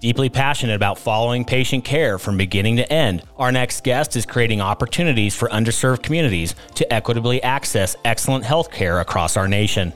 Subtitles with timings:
[0.00, 3.22] deeply passionate about following patient care from beginning to end.
[3.36, 9.00] Our next guest is creating opportunities for underserved communities to equitably access excellent health care
[9.00, 9.92] across our nation.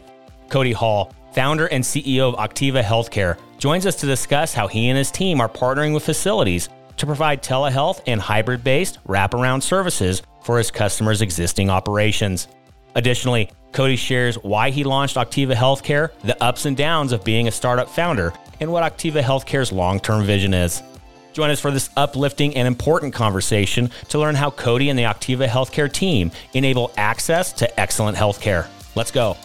[0.48, 4.98] Cody Hall, founder and CEO of Octiva Healthcare, joins us to discuss how he and
[4.98, 10.58] his team are partnering with facilities to provide telehealth and hybrid based wraparound services for
[10.58, 12.48] his customers' existing operations.
[12.94, 17.50] Additionally, Cody shares why he launched Octiva Healthcare, the ups and downs of being a
[17.50, 20.84] startup founder, and what Octiva Healthcare's long term vision is.
[21.32, 25.48] Join us for this uplifting and important conversation to learn how Cody and the Octiva
[25.48, 28.68] Healthcare team enable access to excellent healthcare.
[28.94, 29.36] Let's go.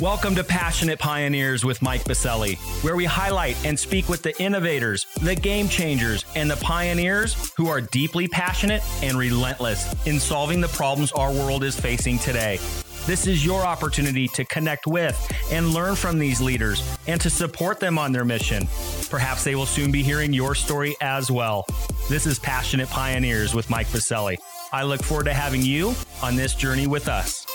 [0.00, 5.04] Welcome to Passionate Pioneers with Mike Biselli, where we highlight and speak with the innovators,
[5.20, 10.68] the game changers, and the pioneers who are deeply passionate and relentless in solving the
[10.68, 12.58] problems our world is facing today.
[13.06, 15.18] This is your opportunity to connect with
[15.50, 18.68] and learn from these leaders and to support them on their mission.
[19.08, 21.64] Perhaps they will soon be hearing your story as well.
[22.10, 24.36] This is Passionate Pioneers with Mike Biselli.
[24.72, 27.46] I look forward to having you on this journey with us.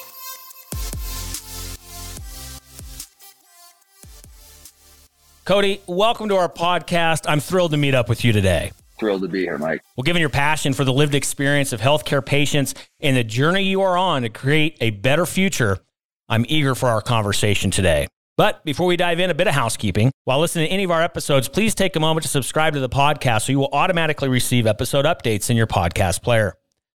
[5.45, 7.25] Cody, welcome to our podcast.
[7.27, 8.71] I'm thrilled to meet up with you today.
[8.99, 9.81] Thrilled to be here, Mike.
[9.95, 13.81] Well, given your passion for the lived experience of healthcare patients and the journey you
[13.81, 15.79] are on to create a better future,
[16.29, 18.07] I'm eager for our conversation today.
[18.37, 20.11] But before we dive in, a bit of housekeeping.
[20.25, 22.89] While listening to any of our episodes, please take a moment to subscribe to the
[22.89, 26.55] podcast so you will automatically receive episode updates in your podcast player.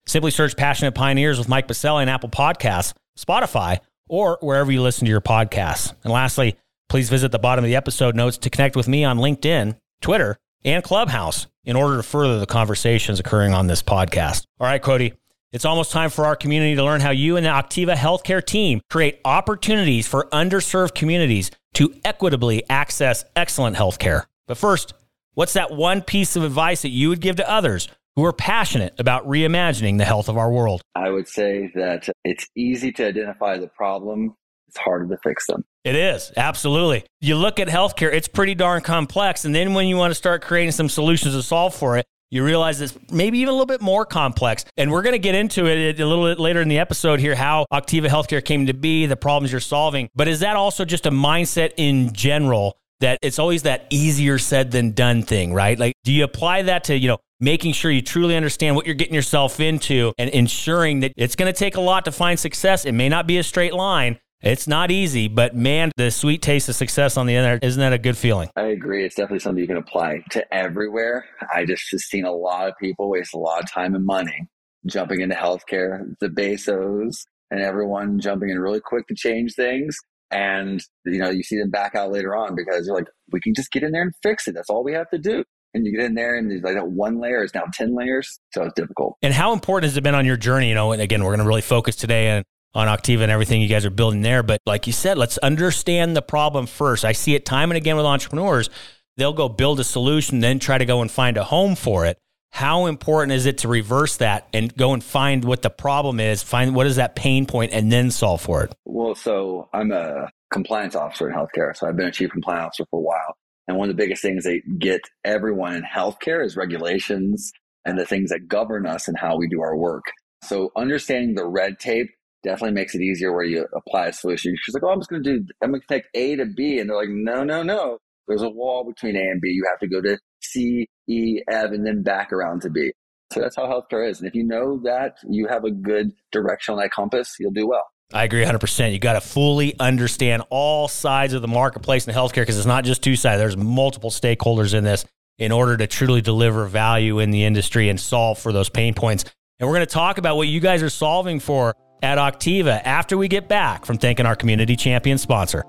[0.06, 5.04] Simply search Passionate Pioneers with Mike Biselli in Apple Podcasts, Spotify, or wherever you listen
[5.04, 5.92] to your podcasts.
[6.04, 6.56] And lastly,
[6.88, 10.36] Please visit the bottom of the episode notes to connect with me on LinkedIn, Twitter,
[10.66, 14.44] and Clubhouse in order to further the conversations occurring on this podcast.
[14.60, 15.14] All right, Cody,
[15.52, 18.82] it's almost time for our community to learn how you and the Octiva healthcare team
[18.90, 24.24] create opportunities for underserved communities to equitably access excellent healthcare.
[24.46, 24.92] But first,
[25.34, 28.94] what's that one piece of advice that you would give to others who are passionate
[28.98, 30.82] about reimagining the health of our world?
[30.94, 34.34] I would say that it's easy to identify the problem,
[34.76, 35.64] it's harder to fix them.
[35.84, 37.04] It is, absolutely.
[37.20, 39.44] You look at healthcare, it's pretty darn complex.
[39.44, 42.44] And then when you want to start creating some solutions to solve for it, you
[42.44, 44.64] realize it's maybe even a little bit more complex.
[44.76, 47.34] And we're going to get into it a little bit later in the episode here
[47.36, 50.08] how Octiva Healthcare came to be, the problems you're solving.
[50.14, 54.72] But is that also just a mindset in general that it's always that easier said
[54.72, 55.78] than done thing, right?
[55.78, 58.94] Like, do you apply that to, you know, making sure you truly understand what you're
[58.94, 62.84] getting yourself into and ensuring that it's going to take a lot to find success?
[62.84, 66.68] It may not be a straight line, it's not easy, but man, the sweet taste
[66.68, 68.50] of success on the end, isn't that a good feeling?
[68.56, 69.04] I agree.
[69.04, 71.26] It's definitely something you can apply to everywhere.
[71.54, 74.46] I just have seen a lot of people waste a lot of time and money
[74.86, 77.16] jumping into healthcare, the Bezos
[77.50, 79.96] and everyone jumping in really quick to change things.
[80.30, 83.54] And, you know, you see them back out later on because they're like, we can
[83.54, 84.54] just get in there and fix it.
[84.54, 85.44] That's all we have to do
[85.76, 88.62] and you get in there and like that one layer is now 10 layers so
[88.62, 91.22] it's difficult and how important has it been on your journey you know and again
[91.22, 92.44] we're going to really focus today on
[92.74, 94.42] on Octiva and everything you guys are building there.
[94.42, 97.04] But like you said, let's understand the problem first.
[97.04, 98.70] I see it time and again with entrepreneurs.
[99.16, 102.18] They'll go build a solution, then try to go and find a home for it.
[102.52, 106.42] How important is it to reverse that and go and find what the problem is,
[106.42, 108.74] find what is that pain point, and then solve for it?
[108.84, 111.76] Well, so I'm a compliance officer in healthcare.
[111.76, 113.36] So I've been a chief compliance officer for a while.
[113.68, 117.52] And one of the biggest things they get everyone in healthcare is regulations
[117.84, 120.04] and the things that govern us and how we do our work.
[120.42, 122.10] So understanding the red tape
[122.42, 124.54] definitely makes it easier where you apply a solution.
[124.60, 126.78] She's like, oh, I'm just going to do, I'm going to take A to B.
[126.78, 127.98] And they're like, no, no, no.
[128.28, 129.48] There's a wall between A and B.
[129.48, 132.92] You have to go to C, E, F, and then back around to B.
[133.32, 134.20] So that's how healthcare is.
[134.20, 137.68] And if you know that you have a good direction on that compass, you'll do
[137.68, 137.84] well.
[138.12, 138.92] I agree 100%.
[138.92, 142.84] You got to fully understand all sides of the marketplace in healthcare because it's not
[142.84, 143.40] just two sides.
[143.40, 145.04] There's multiple stakeholders in this
[145.38, 149.24] in order to truly deliver value in the industry and solve for those pain points.
[149.58, 153.16] And we're going to talk about what you guys are solving for at Octiva after
[153.16, 155.64] we get back from thanking our community champion sponsor.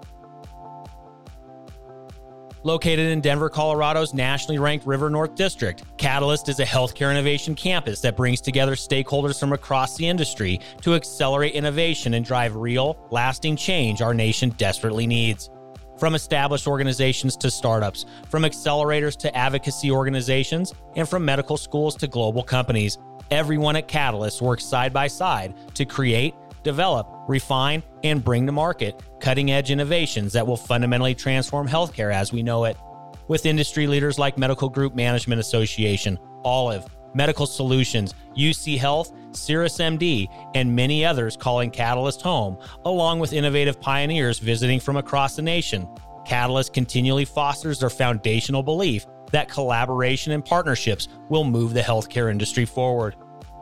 [2.63, 8.01] Located in Denver, Colorado's nationally ranked River North District, Catalyst is a healthcare innovation campus
[8.01, 13.56] that brings together stakeholders from across the industry to accelerate innovation and drive real, lasting
[13.56, 15.50] change our nation desperately needs.
[15.97, 22.07] From established organizations to startups, from accelerators to advocacy organizations, and from medical schools to
[22.07, 22.97] global companies,
[23.29, 26.33] Everyone at Catalyst works side by side to create,
[26.63, 32.31] develop, refine, and bring to market cutting edge innovations that will fundamentally transform healthcare as
[32.31, 32.77] we know it.
[33.27, 40.73] With industry leaders like Medical Group Management Association, Olive, Medical Solutions, UC Health, MD, and
[40.73, 45.88] many others calling Catalyst home, along with innovative pioneers visiting from across the nation.
[46.25, 52.65] Catalyst continually fosters their foundational belief that collaboration and partnerships will move the healthcare industry
[52.65, 53.15] forward.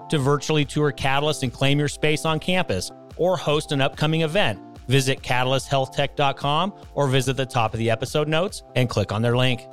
[0.09, 4.59] To virtually tour Catalyst and claim your space on campus or host an upcoming event,
[4.87, 9.67] visit catalysthealthtech.com or visit the top of the episode notes and click on their link.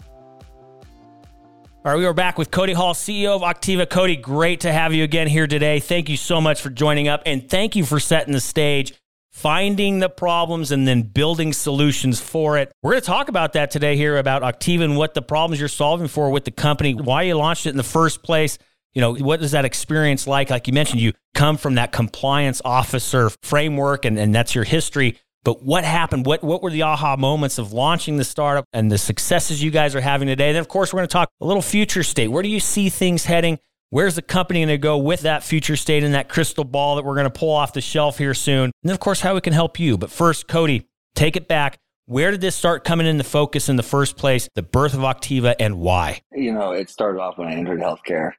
[1.84, 3.90] All right, we are back with Cody Hall, CEO of Octiva.
[3.90, 5.80] Cody, great to have you again here today.
[5.80, 8.94] Thank you so much for joining up and thank you for setting the stage,
[9.32, 12.70] finding the problems and then building solutions for it.
[12.82, 15.68] We're going to talk about that today here about Octiva and what the problems you're
[15.68, 18.58] solving for with the company, why you launched it in the first place.
[18.94, 20.50] You know, what is that experience like?
[20.50, 25.18] Like you mentioned, you come from that compliance officer framework and, and that's your history.
[25.44, 26.24] But what happened?
[26.24, 29.96] What what were the aha moments of launching the startup and the successes you guys
[29.96, 30.52] are having today?
[30.52, 32.28] Then of course we're going to talk a little future state.
[32.28, 33.58] Where do you see things heading?
[33.92, 37.04] Where's the company going to go with that future state and that crystal ball that
[37.04, 38.64] we're going to pull off the shelf here soon?
[38.64, 39.98] And then of course how we can help you.
[39.98, 41.76] But first, Cody, take it back.
[42.06, 44.48] Where did this start coming into focus in the first place?
[44.54, 46.22] The birth of Octiva and why?
[46.32, 48.30] You know, it started off when I entered healthcare.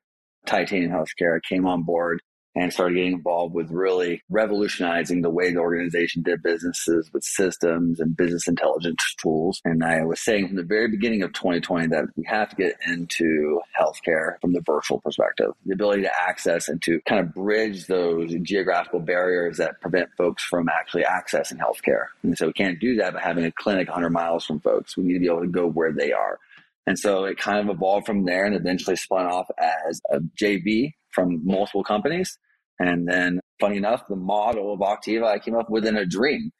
[0.47, 2.19] Titanium Healthcare came on board
[2.55, 7.99] and started getting involved with really revolutionizing the way the organization did businesses with systems
[7.99, 9.59] and business intelligence tools.
[9.65, 12.75] And I was saying from the very beginning of 2020 that we have to get
[12.87, 17.87] into healthcare from the virtual perspective, the ability to access and to kind of bridge
[17.87, 22.05] those geographical barriers that prevent folks from actually accessing healthcare.
[22.21, 24.95] And so we can't do that by having a clinic 100 miles from folks.
[24.95, 26.39] We need to be able to go where they are.
[26.85, 30.93] And so it kind of evolved from there and eventually spun off as a JV
[31.11, 32.37] from multiple companies.
[32.79, 36.51] And then, funny enough, the model of Octiva I came up with in a dream,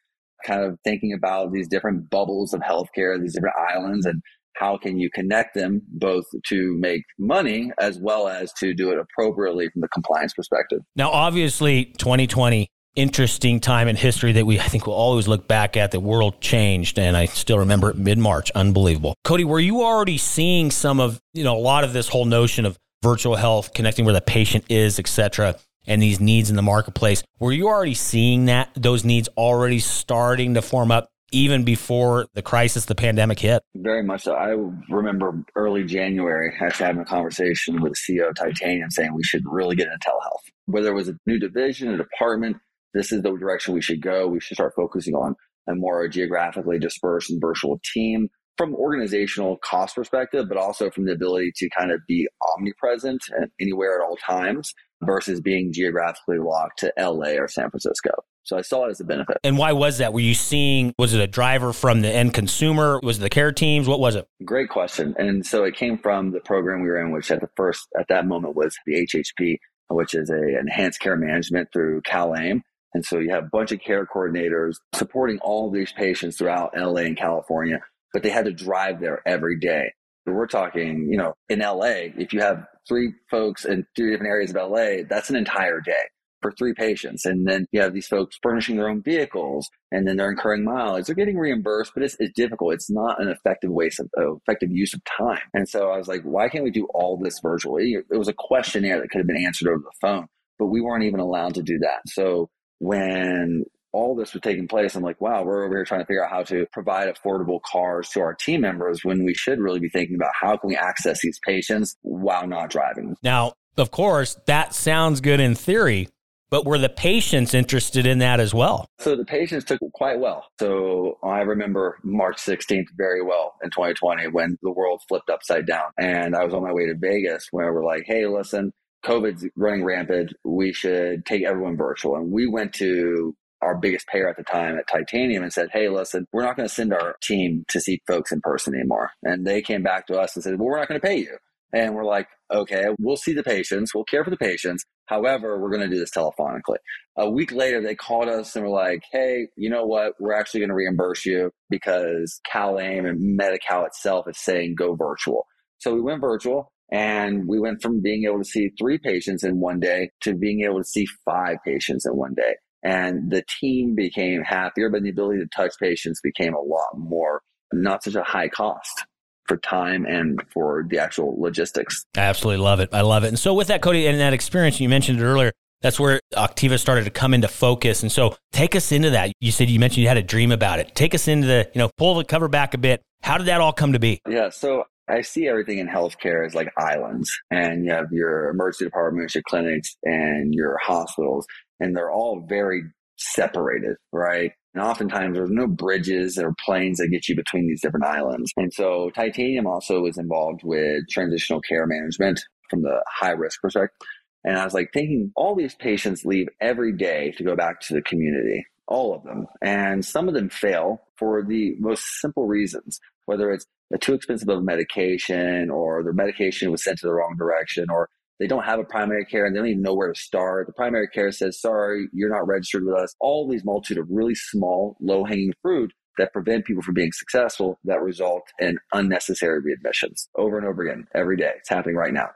[0.46, 4.22] kind of thinking about these different bubbles of healthcare, these different islands, and
[4.56, 9.00] how can you connect them both to make money as well as to do it
[9.00, 10.80] appropriately from the compliance perspective.
[10.96, 15.76] Now, obviously, 2020 interesting time in history that we I think will always look back
[15.76, 15.92] at.
[15.92, 18.52] The world changed, and I still remember it mid March.
[18.52, 19.16] Unbelievable.
[19.24, 22.66] Cody, were you already seeing some of you know a lot of this whole notion
[22.66, 25.56] of virtual health, connecting where the patient is, et cetera,
[25.88, 27.24] and these needs in the marketplace?
[27.40, 31.10] Were you already seeing that those needs already starting to form up?
[31.32, 33.64] Even before the crisis, the pandemic hit?
[33.74, 34.36] Very much so.
[34.36, 34.56] I
[34.94, 39.42] remember early January actually having a conversation with the CEO of Titanium saying we should
[39.50, 40.52] really get into telehealth.
[40.68, 42.58] Whether it was a new division, a department,
[42.94, 44.28] this is the direction we should go.
[44.28, 45.34] We should start focusing on
[45.68, 51.14] a more geographically dispersed and virtual team from organizational cost perspective, but also from the
[51.14, 53.24] ability to kind of be omnipresent
[53.60, 58.12] anywhere at all times versus being geographically locked to LA or San Francisco.
[58.44, 59.38] So I saw it as a benefit.
[59.44, 60.14] And why was that?
[60.14, 63.00] Were you seeing, was it a driver from the end consumer?
[63.02, 63.88] Was it the care teams?
[63.88, 64.28] What was it?
[64.44, 65.16] Great question.
[65.18, 68.08] And so it came from the program we were in, which at the first, at
[68.10, 69.58] that moment was the HHP,
[69.90, 72.62] which is a enhanced care management through CalAIM.
[72.94, 77.02] And so you have a bunch of care coordinators supporting all these patients throughout LA
[77.02, 77.80] and California,
[78.12, 79.94] but they had to drive there every day.
[80.26, 84.52] We're talking, you know, in LA, if you have three folks in three different areas
[84.52, 86.04] of LA, that's an entire day
[86.44, 87.26] for three patients.
[87.26, 91.06] And then you have these folks furnishing their own vehicles and then they're incurring mileage.
[91.06, 92.74] They're getting reimbursed, but it's, it's difficult.
[92.74, 95.42] It's not an effective waste of uh, effective use of time.
[95.54, 97.94] And so I was like, why can't we do all this virtually?
[97.94, 100.28] It was a questionnaire that could have been answered over the phone,
[100.60, 102.02] but we weren't even allowed to do that.
[102.08, 102.50] So
[102.80, 103.64] when
[103.94, 106.32] all this was taking place, I'm like, wow, we're over here trying to figure out
[106.32, 110.16] how to provide affordable cars to our team members when we should really be thinking
[110.16, 113.16] about how can we access these patients while not driving.
[113.24, 116.10] Now, of course, that sounds good in theory,
[116.50, 118.88] but were the patients interested in that as well?
[119.00, 120.46] So the patients took quite well.
[120.60, 125.92] So I remember March 16th very well in 2020 when the world flipped upside down.
[125.98, 128.72] And I was on my way to Vegas where we're like, hey, listen,
[129.06, 130.34] COVID's running rampant.
[130.44, 132.16] We should take everyone virtual.
[132.16, 135.90] And we went to our biggest payer at the time at Titanium and said, Hey,
[135.90, 139.12] listen, we're not going to send our team to see folks in person anymore.
[139.24, 141.38] And they came back to us and said, Well, we're not going to pay you.
[141.74, 144.86] And we're like, okay, we'll see the patients, we'll care for the patients.
[145.08, 146.78] However, we're going to do this telephonically.
[147.18, 150.14] A week later, they called us and were like, hey, you know what?
[150.20, 155.48] We're actually going to reimburse you because CalAIM and Medi-Cal itself is saying go virtual.
[155.80, 156.70] So we went virtual.
[156.92, 160.62] And we went from being able to see three patients in one day to being
[160.62, 162.54] able to see five patients in one day.
[162.84, 167.42] And the team became happier, but the ability to touch patients became a lot more,
[167.72, 169.06] not such a high cost
[169.48, 172.06] for time and for the actual logistics.
[172.16, 172.90] I absolutely love it.
[172.92, 173.28] I love it.
[173.28, 176.80] And so with that, Cody, and that experience, you mentioned it earlier, that's where Octiva
[176.80, 178.04] started to come into focus.
[178.04, 179.34] And so take us into that.
[179.42, 180.96] You said you mentioned you had a dream about it.
[180.96, 183.02] Take us into the, you know, pull the cover back a bit.
[183.22, 184.22] How did that all come to be?
[184.28, 184.50] Yeah.
[184.50, 189.36] So I see everything in healthcare as like islands, and you have your emergency departments,
[189.36, 191.46] your clinics, and your hospitals,
[191.80, 192.84] and they're all very
[193.18, 194.52] separated, right?
[194.74, 198.52] And oftentimes there's no bridges or planes that get you between these different islands.
[198.58, 203.96] And so Titanium also is involved with transitional care management from the high risk perspective.
[204.44, 207.94] And I was like thinking all these patients leave every day to go back to
[207.94, 209.46] the community, all of them.
[209.62, 213.66] And some of them fail for the most simple reasons, whether it's
[214.02, 218.10] too expensive of medication or their medication was sent to the wrong direction or
[218.40, 220.68] they don't have a primary care and they don't even know where to start.
[220.68, 223.16] The primary care says, sorry, you're not registered with us.
[223.20, 227.80] All these multitude of really small, low hanging fruit that prevent people from being successful
[227.86, 231.52] that result in unnecessary readmissions over and over again every day.
[231.58, 232.30] It's happening right now.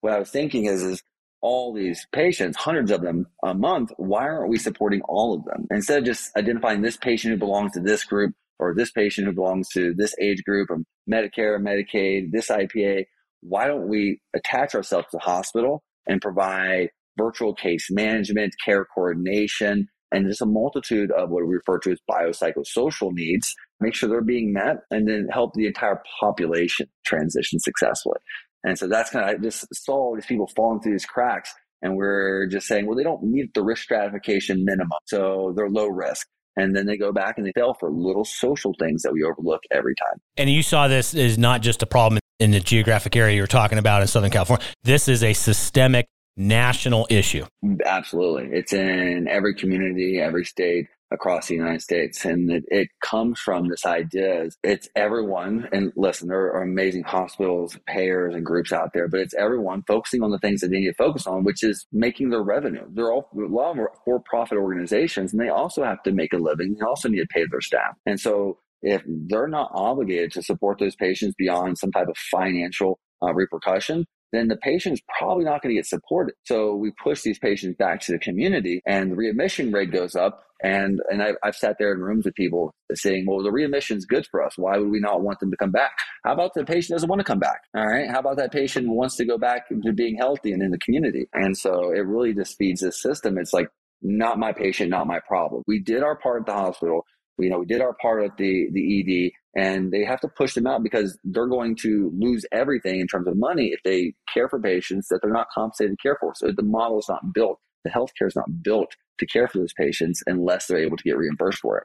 [0.00, 1.02] What I was thinking is, is
[1.40, 5.66] all these patients, hundreds of them a month, why aren't we supporting all of them?
[5.70, 9.32] Instead of just identifying this patient who belongs to this group or this patient who
[9.32, 13.06] belongs to this age group of Medicare, Medicaid, this IPA,
[13.42, 19.88] why don't we attach ourselves to the hospital and provide virtual case management, care coordination,
[20.12, 24.20] and just a multitude of what we refer to as biopsychosocial needs, make sure they're
[24.20, 28.18] being met, and then help the entire population transition successfully.
[28.64, 31.52] And so that's kind of, I just saw all these people falling through these cracks.
[31.80, 34.98] And we're just saying, well, they don't meet the risk stratification minimum.
[35.06, 36.28] So they're low risk.
[36.56, 39.62] And then they go back and they fail for little social things that we overlook
[39.72, 40.20] every time.
[40.36, 43.78] And you saw this is not just a problem in the geographic area you're talking
[43.78, 44.64] about in Southern California.
[44.82, 47.44] This is a systemic national issue.
[47.84, 48.56] Absolutely.
[48.56, 52.24] It's in every community, every state across the United States.
[52.24, 57.78] And it, it comes from this idea it's everyone, and listen, there are amazing hospitals,
[57.86, 60.86] payers, and groups out there, but it's everyone focusing on the things that they need
[60.86, 62.86] to focus on, which is making their revenue.
[62.92, 66.38] They're all a lot of for profit organizations, and they also have to make a
[66.38, 66.76] living.
[66.78, 67.96] They also need to pay their staff.
[68.06, 72.98] And so if they're not obligated to support those patients beyond some type of financial
[73.22, 76.34] uh, repercussion, then the patient is probably not going to get supported.
[76.44, 80.44] So we push these patients back to the community and the readmission rate goes up.
[80.64, 84.06] And, and I've, I've sat there in rooms with people saying, well, the readmission is
[84.06, 84.54] good for us.
[84.56, 85.90] Why would we not want them to come back?
[86.24, 87.62] How about the patient doesn't want to come back?
[87.76, 88.08] All right.
[88.08, 91.26] How about that patient wants to go back to being healthy and in the community?
[91.34, 93.38] And so it really just feeds this system.
[93.38, 93.68] It's like,
[94.02, 95.62] not my patient, not my problem.
[95.66, 97.04] We did our part at the hospital.
[97.42, 100.54] You know, we did our part at the, the ED and they have to push
[100.54, 104.48] them out because they're going to lose everything in terms of money if they care
[104.48, 106.32] for patients that they're not compensated to care for.
[106.34, 109.74] So the model is not built, the healthcare is not built to care for those
[109.74, 111.84] patients unless they're able to get reimbursed for it.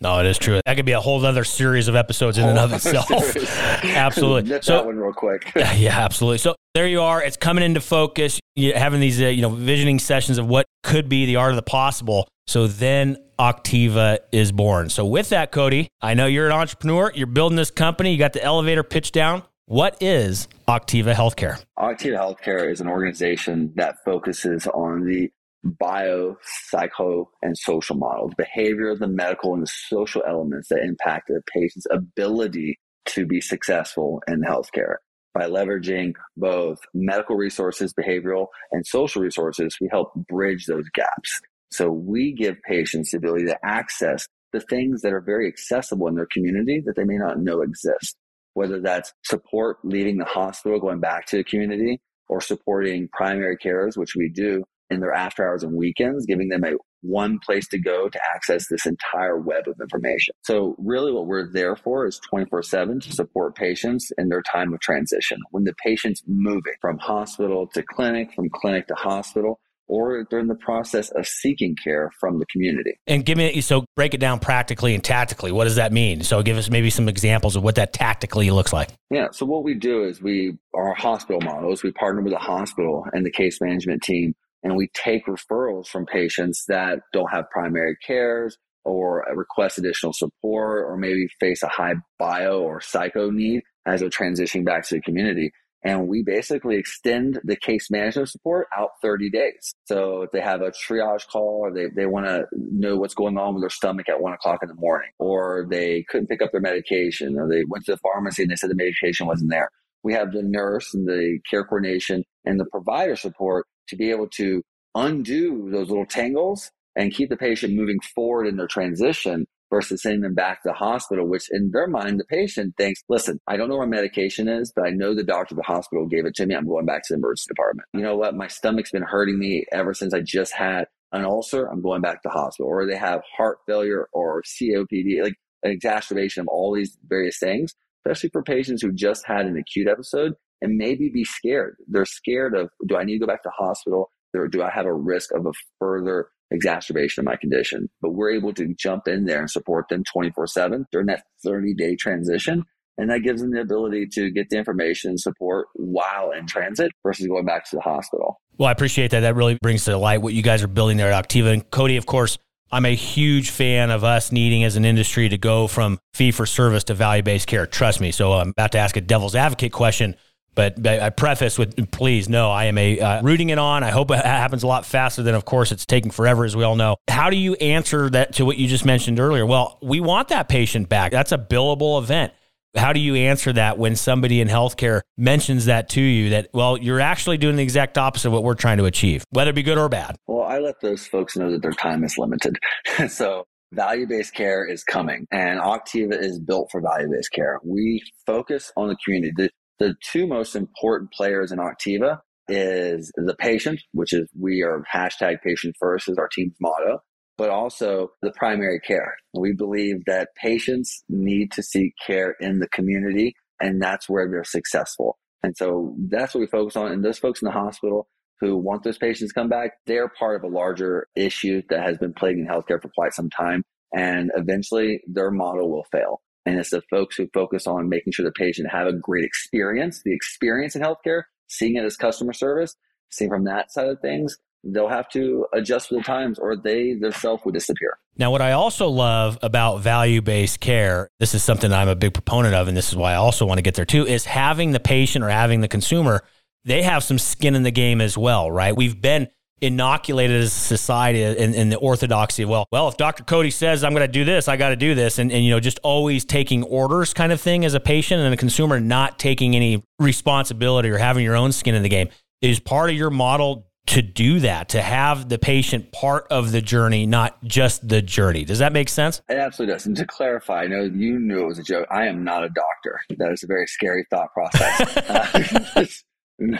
[0.00, 0.60] No, it is true.
[0.64, 3.10] That could be a whole other series of episodes in and of itself.
[3.84, 4.48] absolutely.
[4.48, 5.50] Nip so, that one real quick.
[5.56, 6.38] yeah, absolutely.
[6.38, 7.22] So there you are.
[7.22, 8.38] It's coming into focus.
[8.54, 11.56] You're having these, uh, you know, visioning sessions of what could be the art of
[11.56, 12.28] the possible.
[12.46, 14.90] So then Octiva is born.
[14.90, 17.12] So with that, Cody, I know you're an entrepreneur.
[17.14, 18.12] You're building this company.
[18.12, 19.42] You got the elevator pitch down.
[19.66, 21.62] What is Octiva Healthcare?
[21.78, 25.30] Octiva Healthcare is an organization that focuses on the
[25.62, 26.36] bio,
[26.70, 31.86] psycho, and social models, behavior, the medical, and the social elements that impact the patient's
[31.90, 34.96] ability to be successful in healthcare.
[35.34, 41.40] By leveraging both medical resources, behavioral, and social resources, we help bridge those gaps.
[41.70, 46.14] So we give patients the ability to access the things that are very accessible in
[46.14, 48.16] their community that they may not know exist,
[48.54, 53.96] whether that's support leaving the hospital, going back to the community, or supporting primary carers,
[53.96, 56.72] which we do, in their after hours and weekends, giving them a
[57.02, 60.34] one place to go to access this entire web of information.
[60.44, 64.72] So really what we're there for is 24 seven to support patients in their time
[64.72, 65.38] of transition.
[65.50, 70.54] When the patient's moving from hospital to clinic, from clinic to hospital, or during the
[70.54, 72.92] process of seeking care from the community.
[73.06, 75.52] And give me so break it down practically and tactically.
[75.52, 76.22] What does that mean?
[76.22, 78.90] So give us maybe some examples of what that tactically looks like.
[79.10, 79.28] Yeah.
[79.32, 83.24] So what we do is we our hospital models, we partner with the hospital and
[83.24, 88.56] the case management team and we take referrals from patients that don't have primary cares
[88.84, 94.10] or request additional support or maybe face a high bio or psycho need as they're
[94.10, 95.50] transitioning back to the community.
[95.84, 99.72] And we basically extend the case management support out 30 days.
[99.84, 103.38] So if they have a triage call or they, they want to know what's going
[103.38, 106.50] on with their stomach at one o'clock in the morning, or they couldn't pick up
[106.50, 109.70] their medication, or they went to the pharmacy and they said the medication wasn't there.
[110.02, 114.28] We have the nurse and the care coordination and the provider support to be able
[114.30, 114.62] to
[114.94, 120.22] undo those little tangles and keep the patient moving forward in their transition versus sending
[120.22, 123.68] them back to the hospital, which in their mind, the patient thinks, listen, I don't
[123.68, 126.46] know where medication is, but I know the doctor at the hospital gave it to
[126.46, 126.54] me.
[126.54, 127.88] I'm going back to the emergency department.
[127.92, 128.34] You know what?
[128.34, 131.66] My stomach's been hurting me ever since I just had an ulcer.
[131.66, 132.68] I'm going back to the hospital.
[132.68, 137.74] Or they have heart failure or COPD, like an exacerbation of all these various things.
[138.08, 141.76] especially for patients who just had an acute episode and maybe be scared.
[141.86, 144.10] They're scared of, do I need to go back to hospital?
[144.34, 147.88] Or do I have a risk of a further exacerbation of my condition?
[148.00, 151.74] But we're able to jump in there and support them 24 7 during that 30
[151.74, 152.64] day transition.
[152.98, 156.90] And that gives them the ability to get the information and support while in transit
[157.04, 158.40] versus going back to the hospital.
[158.58, 159.20] Well, I appreciate that.
[159.20, 161.52] That really brings to light what you guys are building there at Octiva.
[161.52, 162.38] And Cody, of course,
[162.70, 166.44] I'm a huge fan of us needing as an industry to go from fee for
[166.44, 167.66] service to value based care.
[167.66, 168.10] Trust me.
[168.10, 170.16] So I'm about to ask a devil's advocate question.
[170.58, 173.84] But I preface with, please, no, I am a uh, rooting it on.
[173.84, 176.64] I hope it happens a lot faster than, of course, it's taking forever, as we
[176.64, 176.96] all know.
[177.06, 179.46] How do you answer that to what you just mentioned earlier?
[179.46, 181.12] Well, we want that patient back.
[181.12, 182.32] That's a billable event.
[182.76, 186.76] How do you answer that when somebody in healthcare mentions that to you that, well,
[186.76, 189.62] you're actually doing the exact opposite of what we're trying to achieve, whether it be
[189.62, 190.16] good or bad?
[190.26, 192.58] Well, I let those folks know that their time is limited.
[193.08, 197.60] so value based care is coming and Octiva is built for value based care.
[197.64, 199.50] We focus on the community.
[199.78, 202.18] The, two most important players in Octiva
[202.48, 207.00] is the patient, which is we are hashtag patient first is our team's motto,
[207.36, 209.14] but also the primary care.
[209.34, 214.44] We believe that patients need to seek care in the community and that's where they're
[214.44, 215.18] successful.
[215.42, 216.92] And so that's what we focus on.
[216.92, 218.08] And those folks in the hospital
[218.40, 221.98] who want those patients to come back, they're part of a larger issue that has
[221.98, 223.62] been plaguing healthcare for quite some time.
[223.94, 226.20] And eventually their model will fail.
[226.48, 230.00] And it's the folks who focus on making sure the patient have a great experience,
[230.02, 232.74] the experience in healthcare, seeing it as customer service,
[233.10, 236.94] seeing from that side of things, they'll have to adjust with the times or they
[236.94, 237.98] themselves will disappear.
[238.16, 242.14] Now, what I also love about value based care, this is something I'm a big
[242.14, 244.72] proponent of, and this is why I also want to get there too, is having
[244.72, 246.24] the patient or having the consumer,
[246.64, 248.74] they have some skin in the game as well, right?
[248.74, 249.28] We've been
[249.60, 253.24] inoculated as a society in, in, the orthodoxy of, well, well, if Dr.
[253.24, 255.18] Cody says I'm going to do this, I got to do this.
[255.18, 258.32] And, and, you know, just always taking orders kind of thing as a patient and
[258.32, 262.08] a consumer, not taking any responsibility or having your own skin in the game.
[262.40, 266.60] Is part of your model to do that, to have the patient part of the
[266.60, 268.44] journey, not just the journey.
[268.44, 269.22] Does that make sense?
[269.30, 269.86] It absolutely does.
[269.86, 271.86] And to clarify, I know you knew it was a joke.
[271.90, 273.00] I am not a doctor.
[273.16, 274.96] That is a very scary thought process.
[275.08, 275.84] Uh,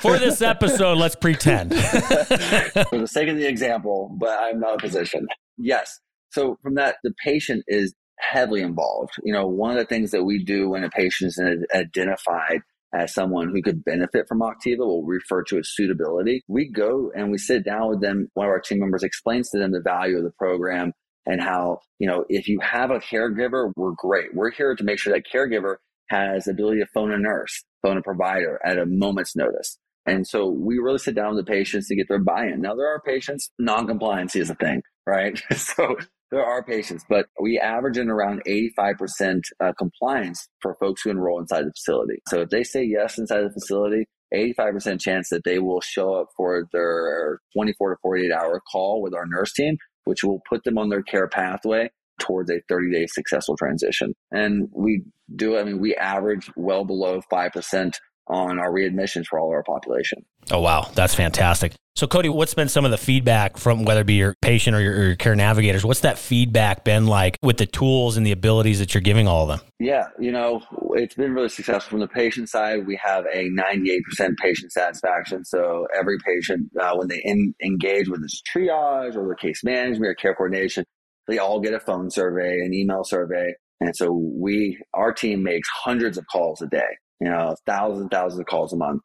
[0.00, 1.74] For this episode, let's pretend.
[1.74, 5.26] For the sake of the example, but I'm not a physician.
[5.56, 6.00] Yes.
[6.30, 9.12] So from that, the patient is heavily involved.
[9.22, 12.60] You know, one of the things that we do when a patient is identified
[12.94, 16.42] as someone who could benefit from Octiva, we'll refer to as suitability.
[16.48, 18.28] We go and we sit down with them.
[18.34, 20.92] One of our team members explains to them the value of the program
[21.26, 24.34] and how, you know, if you have a caregiver, we're great.
[24.34, 25.76] We're here to make sure that caregiver
[26.08, 29.78] has the ability to phone a nurse, phone a provider at a moment's notice.
[30.06, 32.62] And so we really sit down with the patients to get their buy-in.
[32.62, 35.40] Now there are patients, non-compliance is a thing, right?
[35.54, 35.96] so
[36.30, 41.40] there are patients, but we average in around 85% uh, compliance for folks who enroll
[41.40, 42.22] inside the facility.
[42.28, 46.28] So if they say yes inside the facility, 85% chance that they will show up
[46.36, 50.78] for their 24 to 48 hour call with our nurse team, which will put them
[50.78, 54.14] on their care pathway towards a 30 day successful transition.
[54.30, 55.02] And we
[55.34, 57.94] do, I mean, we average well below 5%
[58.28, 60.24] on our readmissions for all of our population.
[60.50, 60.90] Oh, wow.
[60.94, 61.72] That's fantastic.
[61.98, 64.80] So, Cody, what's been some of the feedback from whether it be your patient or
[64.80, 65.84] your, or your, care navigators?
[65.84, 69.42] What's that feedback been like with the tools and the abilities that you're giving all
[69.42, 69.68] of them?
[69.80, 71.90] Yeah, you know, it's been really successful.
[71.90, 75.44] From the patient side, we have a 98% patient satisfaction.
[75.44, 80.08] So, every patient, uh, when they in, engage with this triage or their case management
[80.08, 80.84] or care coordination,
[81.28, 83.52] they all get a phone survey, an email survey.
[83.80, 88.40] And so we, our team makes hundreds of calls a day, you know, thousands, thousands
[88.40, 89.02] of calls a month.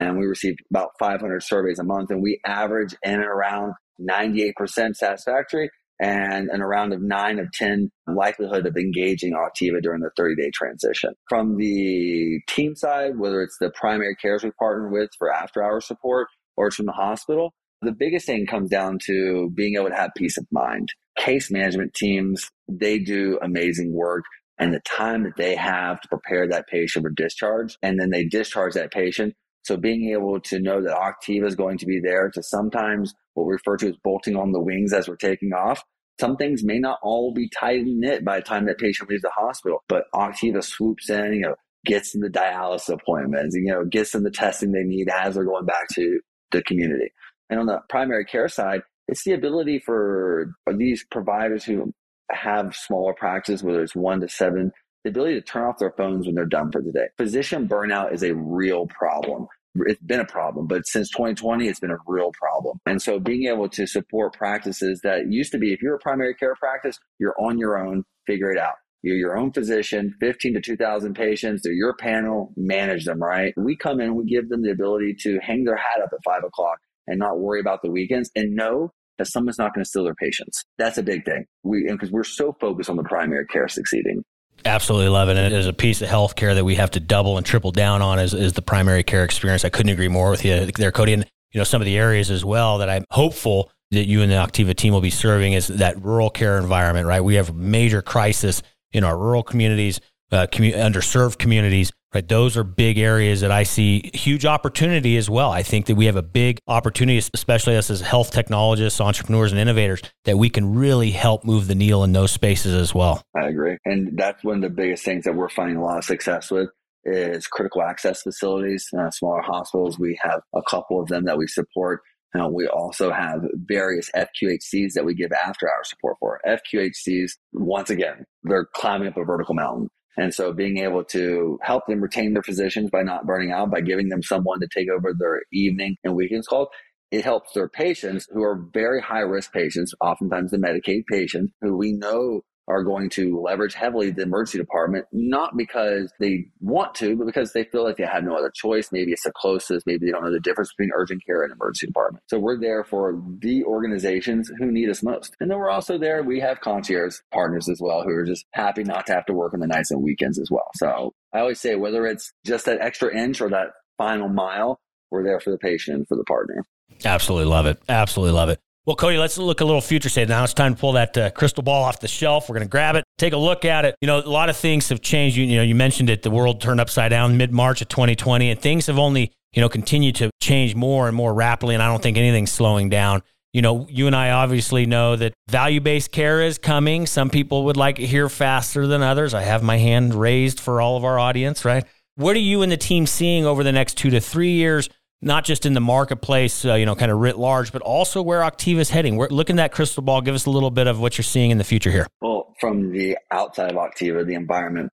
[0.00, 4.94] And we receive about 500 surveys a month and we average in and around 98%
[4.94, 10.36] satisfactory and an around of nine of 10 likelihood of engaging Octiva during the 30
[10.36, 11.14] day transition.
[11.28, 15.80] From the team side, whether it's the primary cares we partner with for after hour
[15.80, 19.94] support or it's from the hospital, the biggest thing comes down to being able to
[19.94, 20.92] have peace of mind.
[21.18, 24.24] Case management teams, they do amazing work
[24.58, 28.24] and the time that they have to prepare that patient for discharge and then they
[28.24, 29.34] discharge that patient.
[29.64, 33.46] So being able to know that Octiva is going to be there to sometimes what
[33.46, 35.82] we refer to as bolting on the wings as we're taking off.
[36.20, 39.30] Some things may not all be tight knit by the time that patient leaves the
[39.34, 44.14] hospital, but Octiva swoops in, you know, gets in the dialysis appointments, you know, gets
[44.14, 46.20] in the testing they need as they're going back to
[46.52, 47.10] the community.
[47.50, 51.92] And on the primary care side, it's the ability for these providers who
[52.30, 54.72] have smaller practices, whether it's one to seven,
[55.04, 57.06] the ability to turn off their phones when they're done for the day.
[57.16, 59.46] Physician burnout is a real problem.
[59.76, 62.80] It's been a problem, but since 2020, it's been a real problem.
[62.86, 66.34] And so being able to support practices that used to be, if you're a primary
[66.34, 68.74] care practice, you're on your own, figure it out.
[69.02, 71.62] You're your own physician, 15 to 2,000 patients.
[71.62, 73.52] They're your panel, manage them, right?
[73.56, 76.42] We come in, we give them the ability to hang their hat up at five
[76.42, 80.04] o'clock and not worry about the weekends and know that someone's not going to steal
[80.04, 80.64] their patients.
[80.78, 81.46] That's a big thing.
[81.62, 84.22] We, because we're so focused on the primary care succeeding.
[84.64, 85.36] Absolutely love it.
[85.36, 88.02] And it is a piece of healthcare that we have to double and triple down
[88.02, 89.64] on is, is the primary care experience.
[89.64, 91.12] I couldn't agree more with you there, Cody.
[91.12, 94.30] And, you know, some of the areas as well that I'm hopeful that you and
[94.30, 97.22] the Octiva team will be serving is that rural care environment, right?
[97.22, 100.00] We have major crisis in our rural communities,
[100.32, 102.26] uh, commu- underserved communities, right?
[102.26, 105.50] Those are big areas that I see huge opportunity as well.
[105.50, 109.60] I think that we have a big opportunity, especially us as health technologists, entrepreneurs, and
[109.60, 113.22] innovators, that we can really help move the needle in those spaces as well.
[113.36, 113.78] I agree.
[113.84, 116.70] And that's one of the biggest things that we're finding a lot of success with
[117.04, 119.98] is critical access facilities, uh, smaller hospitals.
[119.98, 122.00] We have a couple of them that we support.
[122.36, 126.40] Uh, we also have various FQHCs that we give after hour support for.
[126.46, 129.88] FQHCs, once again, they're climbing up a vertical mountain.
[130.16, 133.82] And so being able to help them retain their physicians by not burning out, by
[133.82, 136.68] giving them someone to take over their evening and weekends calls,
[137.10, 141.76] it helps their patients who are very high risk patients, oftentimes the Medicaid patients who
[141.76, 147.16] we know are going to leverage heavily the emergency department, not because they want to,
[147.16, 148.90] but because they feel like they have no other choice.
[148.90, 149.86] Maybe it's the closest.
[149.86, 152.24] Maybe they don't know the difference between urgent care and emergency department.
[152.28, 155.36] So we're there for the organizations who need us most.
[155.40, 156.22] And then we're also there.
[156.22, 159.54] We have concierge partners as well who are just happy not to have to work
[159.54, 160.70] on the nights and weekends as well.
[160.74, 165.22] So I always say whether it's just that extra inch or that final mile, we're
[165.22, 166.64] there for the patient and for the partner.
[167.04, 167.80] Absolutely love it.
[167.88, 168.60] Absolutely love it.
[168.86, 170.28] Well, Cody, let's look a little future state.
[170.28, 172.48] Now it's time to pull that uh, crystal ball off the shelf.
[172.48, 173.96] We're going to grab it, take a look at it.
[174.00, 175.36] You know, a lot of things have changed.
[175.36, 176.22] You, you know, you mentioned it.
[176.22, 179.68] The world turned upside down mid March of 2020, and things have only, you know,
[179.68, 181.74] continued to change more and more rapidly.
[181.74, 183.24] And I don't think anything's slowing down.
[183.52, 187.06] You know, you and I obviously know that value based care is coming.
[187.06, 189.34] Some people would like it here faster than others.
[189.34, 191.84] I have my hand raised for all of our audience, right?
[192.14, 194.88] What are you and the team seeing over the next two to three years?
[195.22, 198.40] Not just in the marketplace, uh, you know, kind of writ large, but also where
[198.40, 199.16] Octiva is heading.
[199.16, 200.20] We're looking at that crystal ball.
[200.20, 202.06] Give us a little bit of what you're seeing in the future here.
[202.20, 204.90] Well, from the outside of Octiva, the environment,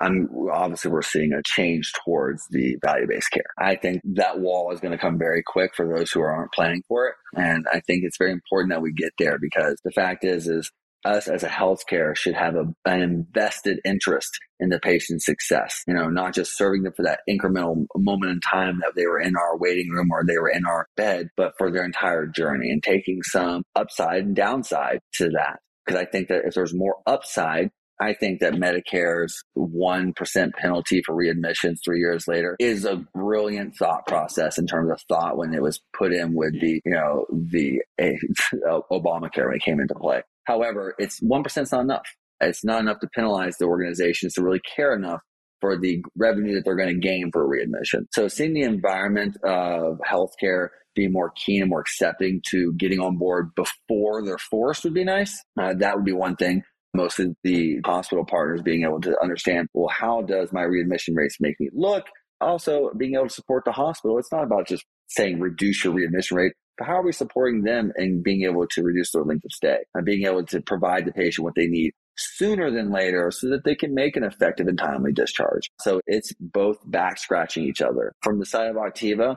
[0.00, 3.44] I'm obviously we're seeing a change towards the value-based care.
[3.58, 6.82] I think that wall is going to come very quick for those who aren't planning
[6.86, 10.22] for it, and I think it's very important that we get there because the fact
[10.22, 10.70] is, is
[11.04, 15.82] us as a healthcare should have a, an invested interest in the patient's success.
[15.86, 19.20] You know, not just serving them for that incremental moment in time that they were
[19.20, 22.70] in our waiting room or they were in our bed, but for their entire journey
[22.70, 25.60] and taking some upside and downside to that.
[25.84, 31.14] Because I think that if there's more upside, I think that Medicare's 1% penalty for
[31.14, 35.62] readmissions three years later is a brilliant thought process in terms of thought when it
[35.62, 40.22] was put in with the, you know, the uh, Obamacare when it came into play.
[40.46, 42.06] However, it's 1% is not enough.
[42.40, 45.20] It's not enough to penalize the organizations to really care enough
[45.60, 48.06] for the revenue that they're going to gain for readmission.
[48.12, 53.18] So seeing the environment of healthcare be more keen and more accepting to getting on
[53.18, 55.42] board before they're forced would be nice.
[55.60, 56.62] Uh, that would be one thing.
[56.94, 61.36] Most of the hospital partners being able to understand, well, how does my readmission rates
[61.40, 62.04] make me look?
[62.40, 64.18] Also, being able to support the hospital.
[64.18, 68.22] It's not about just saying reduce your readmission rate how are we supporting them and
[68.22, 71.44] being able to reduce their length of stay and being able to provide the patient
[71.44, 75.12] what they need sooner than later so that they can make an effective and timely
[75.12, 75.70] discharge.
[75.80, 78.12] So it's both back scratching each other.
[78.22, 79.36] From the side of Octiva,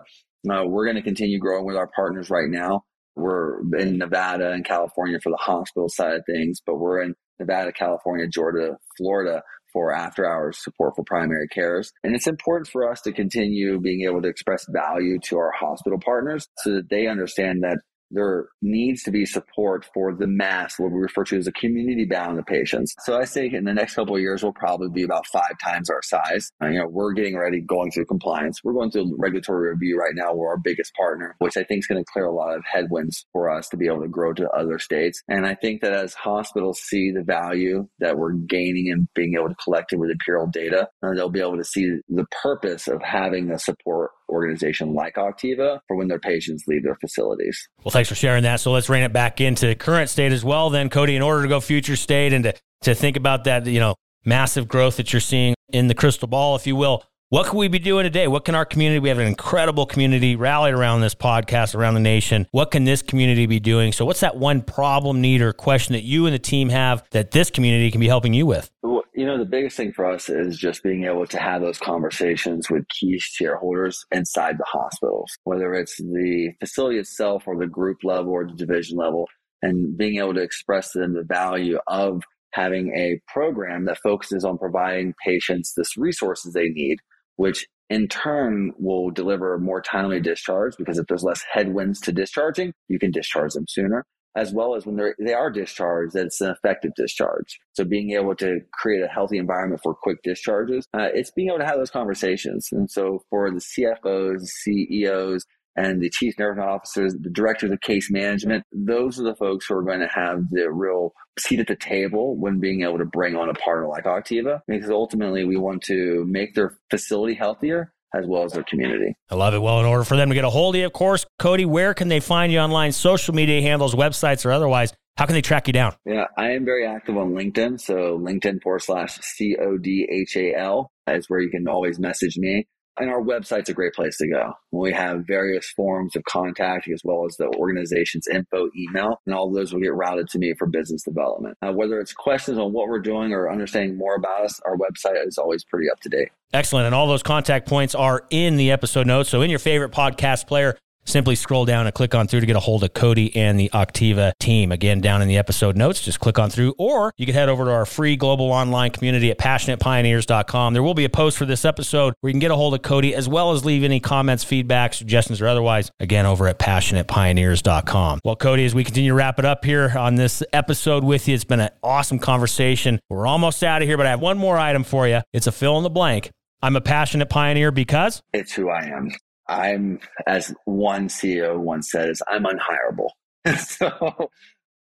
[0.49, 2.83] uh, we're going to continue growing with our partners right now.
[3.15, 7.73] We're in Nevada and California for the hospital side of things, but we're in Nevada,
[7.73, 11.91] California, Georgia, Florida for after hours support for primary cares.
[12.03, 15.99] And it's important for us to continue being able to express value to our hospital
[15.99, 17.79] partners so that they understand that
[18.11, 22.05] there needs to be support for the mass, what we refer to as a community
[22.05, 22.95] bound of patients.
[23.03, 25.89] So I say in the next couple of years, we'll probably be about five times
[25.89, 26.51] our size.
[26.61, 28.59] Uh, you know, we're getting ready, going through compliance.
[28.63, 30.33] We're going through regulatory review right now.
[30.33, 33.25] We're our biggest partner, which I think is going to clear a lot of headwinds
[33.31, 35.21] for us to be able to grow to other states.
[35.27, 39.49] And I think that as hospitals see the value that we're gaining and being able
[39.49, 43.01] to collect it with imperial data, uh, they'll be able to see the purpose of
[43.01, 47.67] having a support organization like Octiva for when their patients leave their facilities.
[47.83, 48.59] Well, thanks for sharing that.
[48.59, 50.69] So let's rein it back into current state as well.
[50.69, 53.79] Then, Cody, in order to go future state and to, to think about that, you
[53.79, 57.59] know, massive growth that you're seeing in the crystal ball, if you will, what can
[57.59, 58.27] we be doing today?
[58.27, 58.97] What can our community?
[58.97, 62.47] We have an incredible community rallied around this podcast around the nation.
[62.49, 63.91] What can this community be doing?
[63.91, 67.29] So, what's that one problem, need, or question that you and the team have that
[67.29, 68.71] this community can be helping you with?
[68.83, 72.69] You know, the biggest thing for us is just being able to have those conversations
[72.69, 78.31] with key shareholders inside the hospitals, whether it's the facility itself or the group level
[78.31, 79.27] or the division level,
[79.61, 84.43] and being able to express to them the value of having a program that focuses
[84.43, 86.97] on providing patients this resources they need,
[87.39, 92.73] which in turn will deliver more timely discharge because if there's less headwinds to discharging,
[92.89, 94.05] you can discharge them sooner.
[94.35, 97.57] As well as when they're, they are discharged, that it's an effective discharge.
[97.71, 101.59] So being able to create a healthy environment for quick discharges, uh, it's being able
[101.59, 102.67] to have those conversations.
[102.73, 105.45] And so for the CFOs, CEOs,
[105.79, 109.75] and the chief nursing officers, the directors of case management, those are the folks who
[109.75, 113.35] are going to have the real seat at the table when being able to bring
[113.35, 118.25] on a partner like Octiva, because ultimately we want to make their facility healthier as
[118.27, 119.13] well as their community.
[119.29, 119.59] I love it.
[119.59, 121.93] Well, in order for them to get a hold of you, of course, Cody, where
[121.93, 124.91] can they find you online, social media handles, websites, or otherwise?
[125.15, 125.95] How can they track you down?
[126.05, 127.79] Yeah, I am very active on LinkedIn.
[127.79, 131.99] So LinkedIn forward slash C O D H A L is where you can always
[131.99, 132.67] message me
[132.99, 134.53] and our website's a great place to go.
[134.71, 139.51] We have various forms of contact as well as the organization's info email, and all
[139.51, 141.57] those will get routed to me for business development.
[141.61, 145.25] Uh, whether it's questions on what we're doing or understanding more about us, our website
[145.25, 146.29] is always pretty up to date.
[146.53, 146.85] Excellent.
[146.85, 149.29] And all those contact points are in the episode notes.
[149.29, 152.55] So in your favorite podcast player, simply scroll down and click on through to get
[152.55, 154.71] a hold of Cody and the Octiva team.
[154.71, 157.65] Again, down in the episode notes, just click on through, or you can head over
[157.65, 160.73] to our free global online community at passionatepioneers.com.
[160.73, 162.81] There will be a post for this episode where you can get a hold of
[162.81, 168.19] Cody as well as leave any comments, feedback, suggestions, or otherwise, again, over at passionatepioneers.com.
[168.23, 171.35] Well, Cody, as we continue to wrap it up here on this episode with you,
[171.35, 172.99] it's been an awesome conversation.
[173.09, 175.21] We're almost out of here, but I have one more item for you.
[175.33, 176.31] It's a fill in the blank.
[176.61, 179.11] I'm a passionate pioneer because it's who I am.
[179.49, 183.09] I'm, as one CEO once said, I'm unhireable.
[183.57, 184.29] so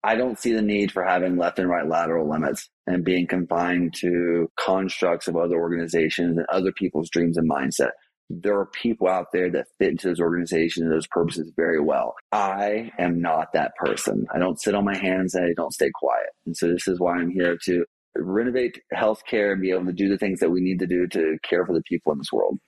[0.04, 3.93] I don't see the need for having left and right lateral limits and being confined
[4.00, 7.91] to constructs of other organizations and other people's dreams and mindset.
[8.30, 12.15] There are people out there that fit into those organizations and those purposes very well.
[12.32, 14.28] I am not that person.
[14.34, 16.30] I don't sit on my hands and I don't stay quiet.
[16.45, 20.10] And so this is why I'm here to renovate healthcare and be able to do
[20.10, 22.60] the things that we need to do to care for the people in this world.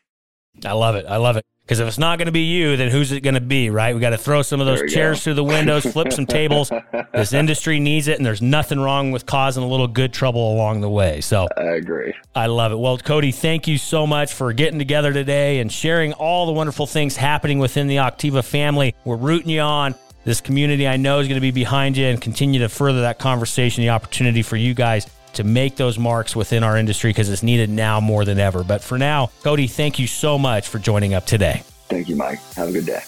[0.65, 1.05] I love it.
[1.07, 1.45] I love it.
[1.71, 3.95] Because if it's not going to be you, then who's it going to be, right?
[3.95, 5.23] We got to throw some of those chairs go.
[5.23, 6.71] through the windows, flip some tables.
[7.13, 10.79] This industry needs it, and there's nothing wrong with causing a little good trouble along
[10.79, 11.19] the way.
[11.19, 12.13] So I agree.
[12.33, 12.79] I love it.
[12.79, 16.87] Well, Cody, thank you so much for getting together today and sharing all the wonderful
[16.87, 18.95] things happening within the Octiva family.
[19.03, 19.95] We're rooting you on.
[20.23, 23.19] This community I know is going to be behind you and continue to further that
[23.19, 27.43] conversation, the opportunity for you guys to make those marks within our industry because it's
[27.43, 28.63] needed now more than ever.
[28.63, 31.63] But for now, Cody, thank you so much for joining up today.
[31.89, 32.39] Thank you, Mike.
[32.55, 33.01] Have a good day.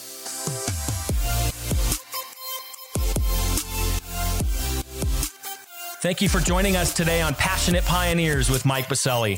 [6.03, 9.37] Thank you for joining us today on Passionate Pioneers with Mike Biselli.